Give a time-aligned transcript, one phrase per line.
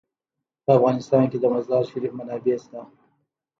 [0.65, 2.81] په افغانستان کې د مزارشریف منابع شته.